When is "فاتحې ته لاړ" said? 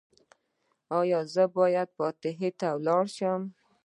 1.97-3.05